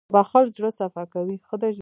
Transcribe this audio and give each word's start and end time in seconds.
•بښل 0.13 0.45
زړه 0.55 0.69
صفا 0.79 1.03
کوي. 1.13 1.35